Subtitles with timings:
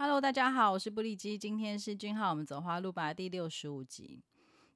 [0.00, 4.22] Hello，大家好，我是布利基，今天是俊浩，我们走花路吧第六十五集。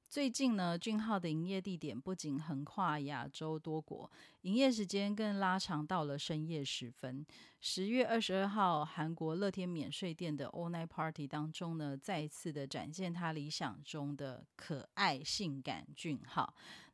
[0.09, 7.25] 最近呢，俊浩的营业地点不仅横跨亚洲多国，营业时间更拉长到了深夜时分。
[7.61, 16.53] 十月二十二号，韩国乐天免税店的 All Night Party 当中呢，再次的展现他理想中的可爱性感俊浩。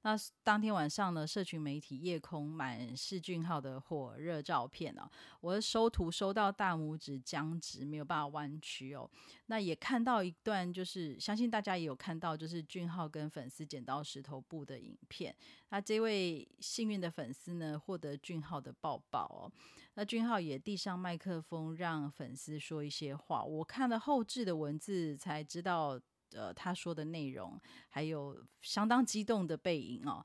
[0.09, 5.07] 那当天晚上呢，社群媒体夜空满是俊浩的火热照片哦。
[5.43, 9.07] 我的收图收到大拇指僵直，没有办法弯曲哦。
[9.49, 15.37] 那也看到一段，就是相信大家也有看到，就是俊浩跟粉丝剪刀石头布的影片。
[15.69, 19.53] 那这位幸运的粉丝呢，获得俊浩的抱抱哦。
[19.93, 23.45] 那俊浩也递上麦克风，让粉丝说一些话。
[23.45, 26.01] 我看了后置的文字，才知道。
[26.33, 30.25] 呃，他说的内容还有相当激动的背影哦。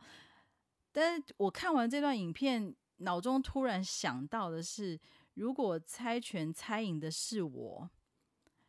[0.92, 5.00] 但我看完这段影片，脑中突然想到的是，
[5.34, 7.90] 如果猜拳猜赢的是我，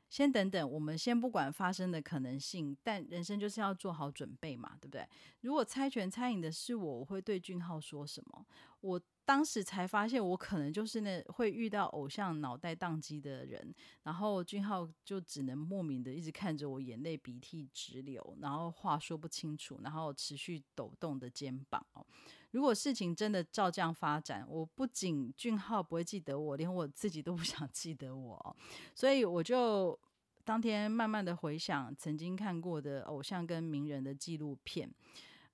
[0.09, 5.07] 先等等，我们先不管发生的可能性，但人生就是要做好准备嘛，对不对？
[5.41, 8.47] 如果猜拳猜赢的是我，我会对俊浩说什么？
[8.85, 9.01] 我。
[9.27, 22.05] 当时才发现，我可能就是那会遇到偶像脑袋宕机的人，然后俊浩就只能莫名的一直看着我，眼泪鼻涕直流，然后话说不清楚，然后持续抖动的肩膀哦。
[22.51, 28.57] 如果事情真的照这样发展，我不仅俊浩不会记得我，连我自己都不想记得我，
[28.95, 29.99] 所以我就
[30.45, 34.93] 当天慢慢的回想曾经看过的偶像跟名人的纪录片。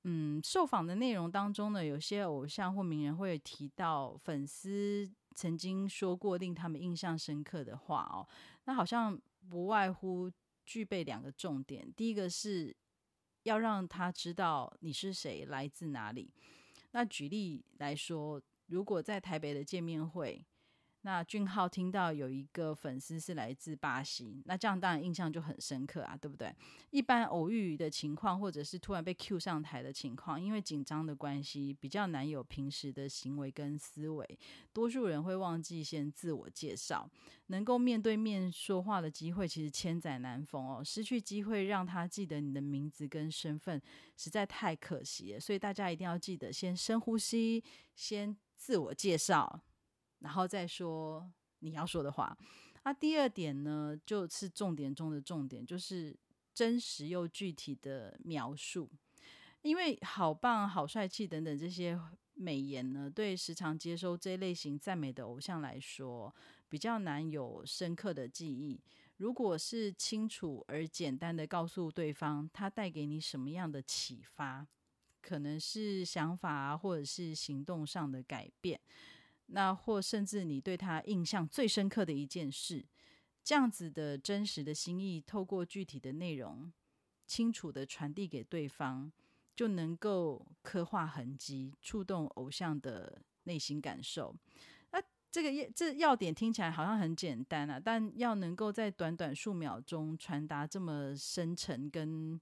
[0.04, 8.26] 嗯，受访的内容当中呢，有些偶像或名人会提到粉丝曾经说过令他们印象深刻的话哦。
[8.64, 10.30] 那好像不外乎
[10.64, 12.74] 具备两个重点，第一个是
[13.42, 16.32] 要让他知道你是谁，来自哪里。
[16.92, 20.44] 那举例来说，如果在台北的见面会。
[21.02, 26.54] 那俊浩听到有一个粉丝是来自巴西，那这样当然印象就很深刻啊，对不对？
[26.90, 34.38] 一般偶遇的情况，或者是突然被 Q 上台的情况，因为紧张的关系，比较难有平时的行为跟思维，
[34.74, 37.10] 多数人会忘记先自我介绍，
[37.46, 43.80] 能够面对面说话的机会其实千载难逢哦，失去机会让他记得你的名字跟身份，
[44.18, 45.40] 实在太可惜了。
[45.40, 49.62] 所以大家一定要记得先深呼吸，先自我介绍。
[50.20, 52.36] 然后再说你要说的话。
[52.84, 56.16] 那第二点呢，就是重点中的重点，就是
[56.54, 58.88] 真实又具体的描述。
[59.62, 62.00] 因为好棒、好帅气等等这些
[62.32, 66.34] 美言呢，对时常接收这类型赞美的偶像来说，
[66.70, 68.80] 比较难有深刻的记忆。
[69.18, 74.66] 如果是清楚而简单的告诉对方，他带给你什么样的启发，
[75.20, 78.80] 可能是想法啊，或者是行动上的改变。
[79.52, 82.84] 那或甚至你对他印象最深刻的一件事，
[83.42, 86.72] 这样子的真实的心意，透过具体的内容，
[87.26, 89.10] 清楚的传递给对方，
[89.54, 94.34] 就能够刻画痕迹，触动偶像的内心感受。
[94.90, 102.40] 那这个这要点听起来好像很简单啊，但要能够在短短数秒钟传达这么深沉跟。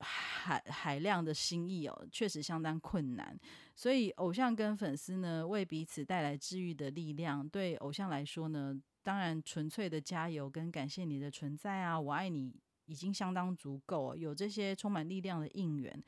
[0.00, 3.38] 海海量的心意哦，确实相当困难。
[3.74, 7.48] 所以，偶像跟粉丝呢，为彼此带来治愈的力量。
[7.48, 12.54] 对偶像来说呢，当然纯粹的加油跟感谢你的存在啊，我爱你
[12.86, 14.16] 已经相当足够。
[14.16, 16.02] 有这些充满力量的应援，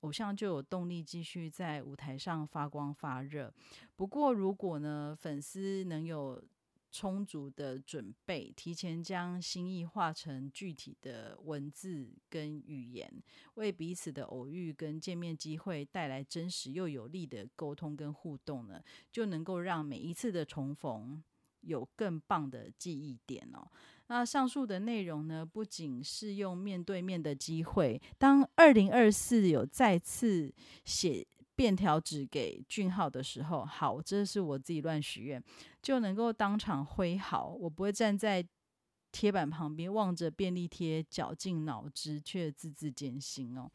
[0.00, 3.52] 偶像就有动力继续在舞台上发光发热。
[3.96, 6.42] 不过，如果呢，粉丝能有
[6.90, 13.12] 充足的准备，提前将心意化成具体的文字跟语言，
[13.54, 18.82] 为彼此的偶遇跟见面机会带来真实又有力的沟通跟互动呢，
[19.12, 21.22] 就能够让每一次的重逢
[21.60, 23.70] 有更棒的记忆点哦。
[24.06, 31.26] 那上述的内容呢，不仅是用面对面的机会，当二零二四有再次写。
[31.58, 35.42] 便条纸给俊浩的时候，好，这是我自己乱许愿，
[35.82, 37.48] 就能够当场挥毫。
[37.48, 38.46] 我不会站在
[39.10, 43.68] 贴板旁边望着便利贴绞尽脑汁，却字字艰辛哦。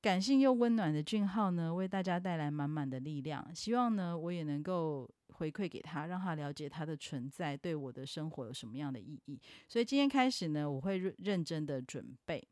[0.00, 3.54] 感性又温暖的俊浩呢，为大家带来满满的力量。
[3.54, 9.38] 希望呢，我也能够回馈给他，让他了解他的存在对我的生活有什么样的意义。
[9.68, 12.42] 所以今天开始呢，我会认认真的准备。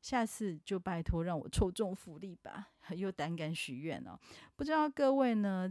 [0.00, 4.18] 下次就拜托让我抽中福利吧，又胆敢许愿哦。
[4.56, 5.70] 不知道各位呢，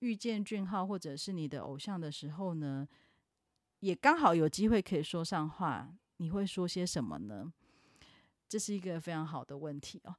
[0.00, 2.86] 遇见俊浩或者是你的偶像的时候呢，
[3.80, 7.52] 也刚好有机会可以说上话，你会说些什么呢？
[8.48, 10.14] 这是一个非常好的问题哦。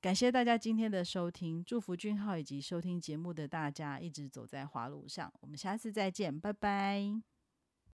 [0.00, 5.32] 感谢大家今天的收听，祝福俊浩以及收听节目的大家一直走在花路上。
[5.40, 7.35] 我们下次再见，拜拜。